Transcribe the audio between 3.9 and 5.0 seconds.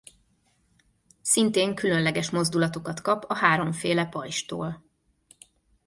pajzstól.